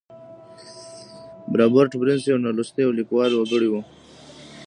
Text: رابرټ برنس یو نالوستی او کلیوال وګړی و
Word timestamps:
رابرټ 1.59 1.91
برنس 1.99 2.23
یو 2.27 2.37
نالوستی 2.43 2.81
او 2.85 2.91
کلیوال 3.09 3.31
وګړی 3.35 3.69
و 3.69 3.75